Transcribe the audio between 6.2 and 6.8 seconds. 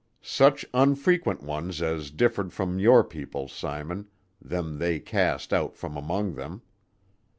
them.